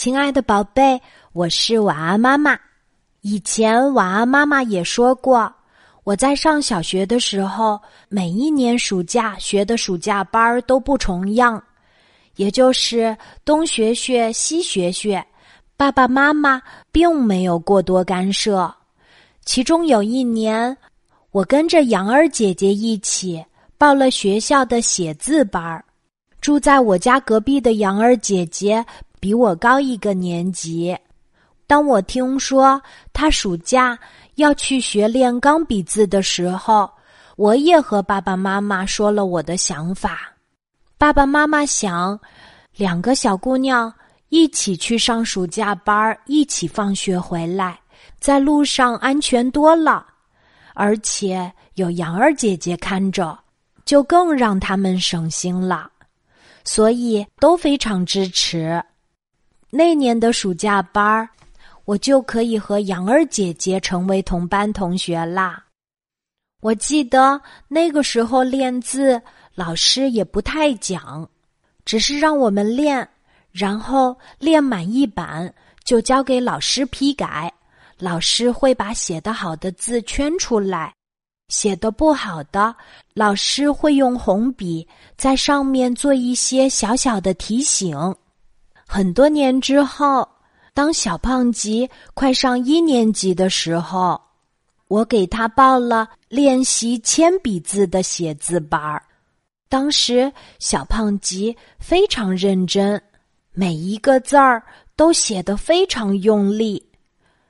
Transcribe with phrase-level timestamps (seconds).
[0.00, 0.98] 亲爱的宝贝，
[1.34, 2.58] 我是晚安妈妈。
[3.20, 5.52] 以前晚安妈妈也说过，
[6.04, 11.62] 我在上小学的时候，每一年暑假学的暑假班儿都不重样，
[12.36, 15.22] 也就是东学学西学学，
[15.76, 18.74] 爸爸妈妈并没有过多干涉。
[19.44, 20.74] 其中有一年，
[21.30, 23.44] 我跟着杨儿姐姐一起
[23.76, 25.84] 报了学校的写字班儿。
[26.40, 28.82] 住在我家隔壁的杨儿姐姐
[29.20, 30.96] 比我高一个年级。
[31.66, 32.82] 当我听说
[33.12, 33.96] 她暑假
[34.34, 36.90] 要去学练钢笔字的时候，
[37.36, 40.32] 我也和爸爸妈妈说了我的想法。
[40.98, 42.18] 爸爸妈妈想，
[42.74, 43.92] 两个小姑娘
[44.30, 47.78] 一起去上暑假班，一起放学回来，
[48.18, 50.04] 在路上安全多了，
[50.74, 53.38] 而且有杨儿姐姐看着，
[53.84, 55.90] 就更让他们省心了。
[56.62, 58.82] 所以都非常支持。
[59.70, 61.28] 那年的暑假班儿，
[61.84, 65.64] 我就可以和杨儿姐姐成为同班同学啦。
[66.60, 69.20] 我记得那个时候练字，
[69.54, 71.28] 老师也不太讲，
[71.84, 73.08] 只是让我们练，
[73.50, 75.52] 然后练满一版
[75.84, 77.52] 就交给老师批改，
[77.96, 80.92] 老师会把写得好的字圈出来。
[81.48, 82.74] 写的不好的，
[83.14, 87.96] 老师会用红笔在上面做一些小小的提醒。
[88.92, 90.28] 很多年之后，
[90.74, 94.20] 当小胖吉快上一年级的时候，
[94.88, 99.00] 我给他报了练习铅笔字的写字班儿。
[99.68, 103.00] 当时小胖吉非常认真，
[103.52, 104.60] 每一个字儿
[104.96, 106.84] 都写得非常用力，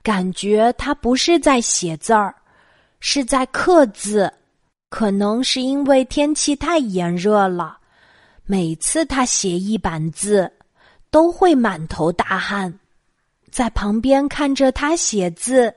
[0.03, 2.35] 感觉他不是在写字儿。
[2.99, 4.31] 是在刻字，
[4.91, 7.79] 可能是因为天气太炎热了。
[8.45, 10.51] 每次他写一版字，
[11.11, 12.79] 都会满头大汗。
[13.51, 15.75] 在旁边看着他写字，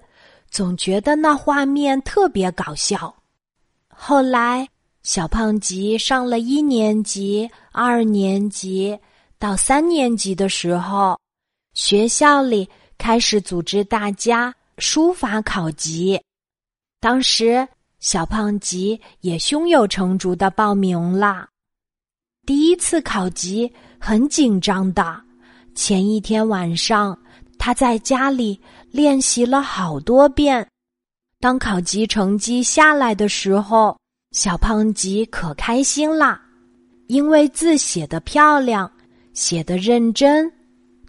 [0.49, 3.15] 总觉得那画面特别搞笑。
[3.89, 4.69] 后来，
[5.03, 8.99] 小胖吉上了一年级、二年级
[9.39, 11.19] 到三年级的时候，
[11.75, 16.21] 学校里开始组织大家书法考级。
[17.01, 17.67] 当时，
[17.99, 21.49] 小胖吉也胸有成竹的报名了。
[22.47, 25.21] 第一次考级很紧张的，
[25.75, 27.19] 前一天晚上
[27.59, 30.67] 他在家里练习了好多遍。
[31.41, 33.97] 当考级成绩下来的时候，
[34.33, 36.41] 小胖吉可开心啦，
[37.09, 38.91] 因为字写的漂亮，
[39.35, 40.51] 写的认真，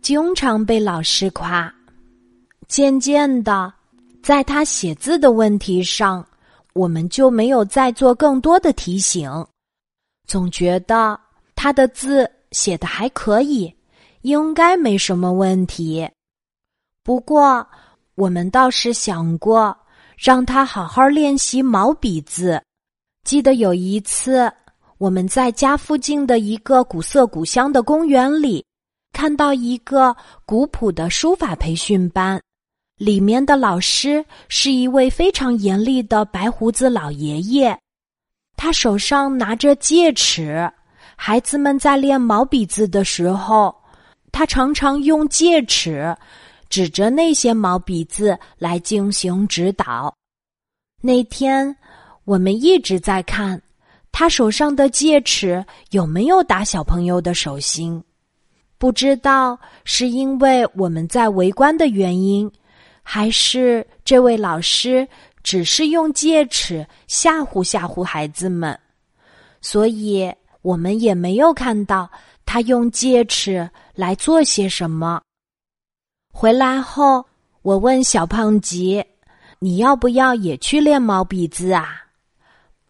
[0.02, 1.74] 经常被老师夸。
[2.68, 3.74] 渐渐的。
[4.22, 6.28] 在他写字的问题上，
[6.74, 9.30] 我们就没有再做更多的提醒，
[10.28, 11.20] 总觉得
[11.56, 13.72] 他的字写的还可以，
[14.26, 16.10] 应该没什么问题。
[17.04, 17.66] 不过，
[18.16, 19.78] 我们倒是想过
[20.18, 22.60] 让他好好练习毛笔字。
[23.24, 24.52] 记得有一次，
[24.98, 28.66] 我们在家附近的一个古色古香的公园里，
[29.14, 32.42] 看到一个古朴的书法培训班。
[32.98, 37.78] 里面的老师是一位非常严厉的白胡子老爷爷，
[38.58, 40.72] 他手上拿着戒尺。
[41.16, 43.76] 孩子们在练毛笔字的时候，
[44.36, 46.14] 他常常用戒尺
[46.68, 50.14] 指着那些毛笔字来进行指导。
[51.02, 51.74] 那天
[52.26, 53.62] 我们一直在看
[54.12, 58.04] 他手上的戒尺有没有打小朋友的手心，
[58.78, 62.52] 不知道是因为我们在围观的原因。
[63.02, 65.08] 还是这位老师
[65.44, 68.78] 只是用戒尺吓唬吓唬孩子们，
[69.62, 70.30] 所以
[70.62, 72.10] 我们也没有看到
[72.46, 75.22] 他用戒尺来做些什么。
[76.34, 77.26] 回来后，
[77.62, 79.04] 我问小胖吉
[79.60, 82.04] ：“你要不要也去练毛笔字啊？”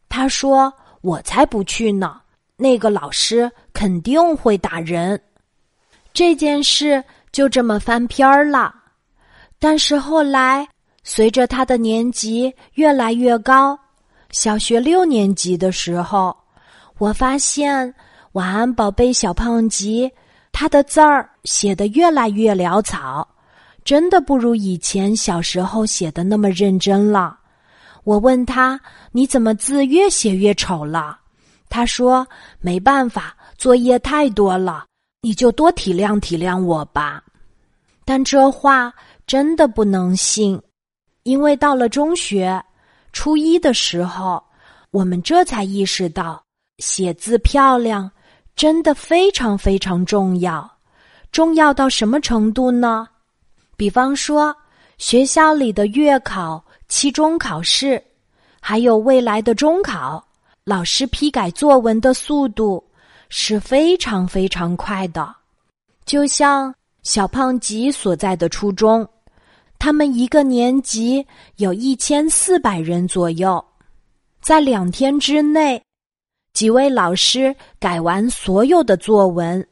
[0.10, 2.20] 他说：“我才不去呢，
[2.58, 5.22] 那个老师肯定会打人。”
[6.12, 8.74] 这件事就这么翻篇儿了。
[9.59, 10.68] 但是后来，
[11.03, 13.78] 随着他的年级越来越高，
[14.32, 16.35] 小学六年级的时候，
[16.97, 17.94] 我发现
[18.32, 20.12] 晚安宝贝小胖吉
[20.57, 23.28] 他的字儿写的越来越潦草，
[23.84, 27.37] 真的不如以前小时候写的那么认真了。
[28.05, 28.79] 我问他
[29.11, 31.19] ：“你怎么字越写越丑了？”
[31.67, 32.25] 他说
[32.61, 34.85] ：“没办法，作业太多了，
[35.19, 37.22] 你就多体谅体谅我吧。”
[38.05, 38.93] 但这话。
[39.28, 40.61] 真的不能信，
[41.23, 42.63] 因为到了中学
[43.11, 44.43] 初一的时候，
[44.91, 46.40] 我们这才意识到
[46.78, 48.11] 写字漂亮
[48.55, 50.69] 真的非常非常重要。
[51.31, 53.07] 重要到什么程度呢？
[53.75, 54.55] 比方说，
[54.97, 58.02] 学校里的月考、期中考试，
[58.61, 60.25] 还有未来的中考，
[60.63, 62.81] 老师批改作文的速度
[63.28, 65.35] 是非常非常快的。
[66.05, 66.73] 就像
[67.03, 69.05] 小胖吉所在的初中，
[69.78, 71.25] 他们一个年级
[71.57, 73.63] 有一千四百人左右，
[74.40, 75.84] 在两天之内，
[76.55, 79.67] 几位老师改完所有的作文，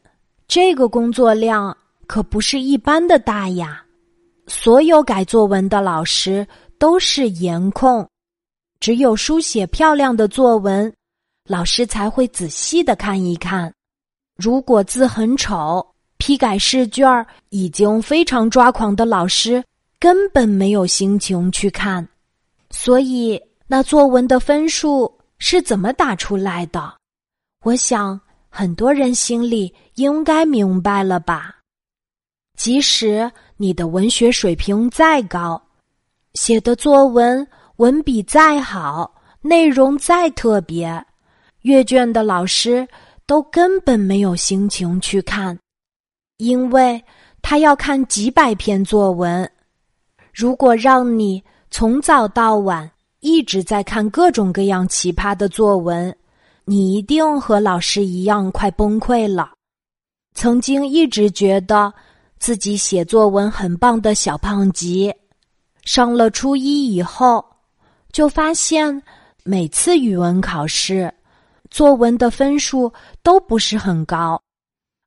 [0.50, 1.76] 这个工作量
[2.08, 3.82] 可不是一般的大呀。
[4.48, 6.46] 所有改作文的老师
[6.78, 8.06] 都是颜控，
[8.82, 10.94] 只有书写漂亮的作文，
[11.48, 13.74] 老师才会仔细的看一看。
[14.36, 15.88] 如果字很丑，
[16.18, 19.64] 批改试卷已经非常抓狂的老师
[20.00, 22.06] 根本没有心情去看。
[22.72, 25.10] 所以，那作文的分数
[25.46, 26.96] 是怎么打出来的？
[27.66, 28.18] 我想
[28.48, 31.58] 很多人心里应该明白了吧。
[32.58, 35.62] 即使你的文学水平再高，
[36.36, 37.46] 写的作文
[37.76, 41.06] 文笔再好，内容再特别，
[41.64, 42.88] 阅卷的老师
[43.26, 45.60] 都根本没有心情去看，
[46.38, 47.04] 因为
[47.42, 49.52] 他要看几百篇作文。
[50.34, 52.90] 如果让你从早到晚
[53.24, 56.16] 一直在看各种各样奇葩的作文，
[56.66, 59.54] 你一定和老师一样快崩溃了。
[60.36, 61.92] 曾经一直觉得。
[62.40, 65.16] 自己写作文很棒的小胖吉，
[65.86, 67.42] 上了初一以后，
[68.12, 69.02] 就发现
[69.46, 71.10] 每次语文考试，
[71.72, 72.92] 作文的分数
[73.22, 74.38] 都不是很高，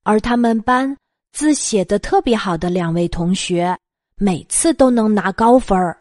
[0.03, 0.97] 而他们班
[1.35, 3.77] 字写的特别好的两位同学，
[4.17, 5.95] 每次都能拿高分儿。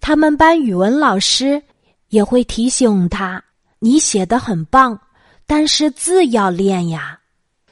[0.00, 1.62] 他们班语文老师
[2.08, 3.42] 也会提醒他
[3.80, 4.98] ：“你写的很棒，
[5.46, 7.18] 但是字要练呀。”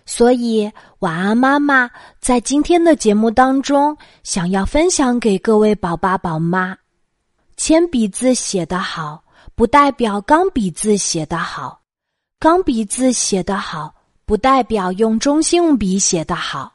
[0.04, 1.88] 所以，晚安妈妈
[2.20, 6.76] 在今天的节目当中，想要分享给各位宝爸宝妈：
[7.56, 9.22] 铅笔字写得好，
[9.54, 11.80] 不代表钢笔字写得好；
[12.40, 13.94] 钢笔字写得好，
[14.26, 16.72] 不代表用中性笔写得好。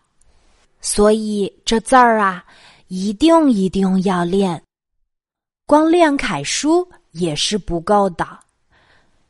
[0.79, 2.43] 所以，这字儿啊，
[2.87, 4.63] 一定一定要练。
[5.67, 8.25] 光练楷书也是不够的。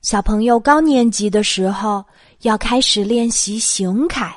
[0.01, 2.05] 小朋友高年级的时候。
[2.41, 4.31] 要开始练习行楷，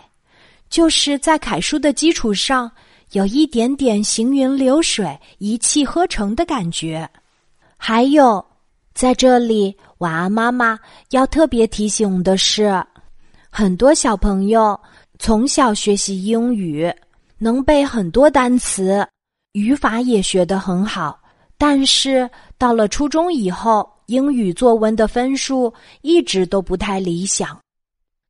[0.70, 2.72] 就是在楷书的基础上
[3.12, 7.06] 有一点点行云流水、一气呵成的感觉。
[7.76, 8.42] 还有，
[8.94, 10.78] 在这里，晚安妈妈
[11.10, 12.82] 要特别提醒的是，
[13.50, 14.80] 很多小朋友
[15.18, 16.90] 从小学习英语，
[17.36, 19.06] 能背很多单词，
[19.52, 21.19] 语法也学得很好，
[21.60, 22.26] 但是
[22.56, 25.70] 到了初中以后，英语作文的分数
[26.00, 27.60] 一直都不太理想。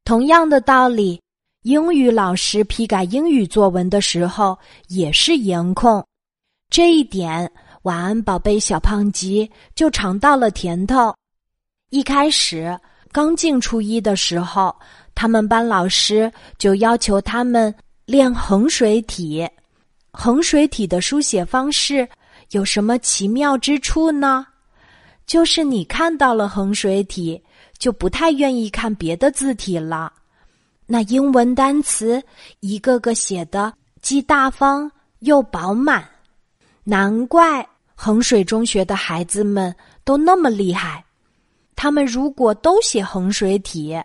[0.05, 1.21] 同样的道理，
[1.63, 6.05] 英语老师批改英语作文的时候也是颜控。
[6.71, 7.49] 这一点，
[7.83, 11.15] 晚安宝贝小胖吉就尝到了甜头。
[11.91, 12.77] 一开始
[13.13, 14.75] 刚进初一的时候，
[15.15, 16.29] 他们班老师
[16.59, 17.73] 就要求他们
[18.07, 19.49] 练衡水体。
[20.13, 22.09] 衡水体的书写方式
[22.51, 24.47] 有什么奇妙之处呢？
[25.27, 27.43] 就是你看到了衡水体。
[27.81, 30.13] 就不太愿意看别的字体了。
[30.85, 32.23] 那英文单词
[32.61, 36.07] 一个个写的既大方又饱满，
[36.85, 41.03] 难怪衡水中学的孩子们都那么厉害。
[41.75, 43.99] 他们如果都写衡水体，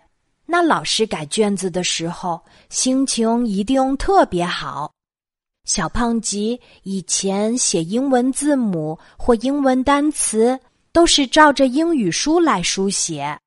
[0.46, 4.90] 那老师改卷子的时候心情一定特别好。
[5.66, 10.58] 小胖吉以前写英文字母或英文单词，
[10.92, 13.38] 都是照着英语书来书写。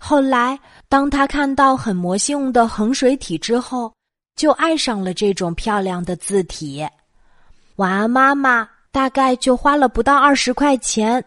[0.00, 3.92] 后来，当他看到很魔性的衡水体之后，
[4.36, 6.86] 就爱上了这种漂亮的字体。
[7.76, 11.22] 晚安妈妈大概就花了不到二十块钱，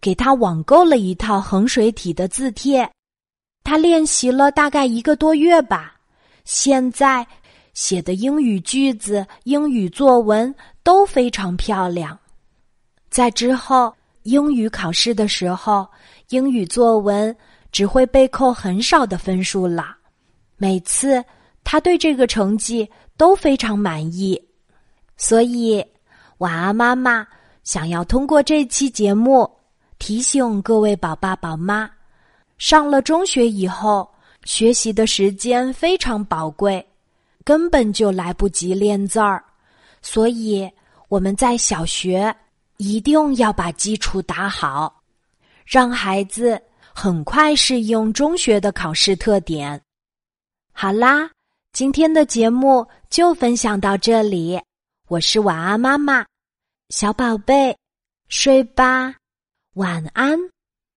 [0.00, 2.90] 给他网购了一套衡水体的字帖。
[3.62, 5.94] 他练习了大概一个多月吧，
[6.44, 7.26] 现在
[7.74, 12.18] 写的英语句子、英语作文都非常漂亮。
[13.10, 15.86] 在之后英语考试的时候，
[16.30, 17.36] 英语作文。
[17.74, 19.96] 只会被扣很少的分数了。
[20.56, 21.24] 每次
[21.64, 24.40] 他对这个成绩都非常满意，
[25.16, 25.84] 所以
[26.38, 27.26] 晚安妈妈
[27.64, 29.50] 想要通过这期节目
[29.98, 31.90] 提醒各位宝爸宝妈：
[32.58, 34.08] 上了中学以后，
[34.44, 36.86] 学习的时间非常宝贵，
[37.44, 39.44] 根本就来不及练字儿，
[40.02, 40.70] 所以
[41.08, 42.34] 我们在小学
[42.78, 45.02] 一定要把基础打好，
[45.64, 46.60] 让孩子。
[46.96, 49.82] 很快适应中学的考试特点。
[50.72, 51.28] 好啦，
[51.72, 54.60] 今天的节目就分享到这里，
[55.08, 56.24] 我是晚安妈妈，
[56.90, 57.76] 小宝贝，
[58.28, 59.12] 睡吧，
[59.72, 60.53] 晚安。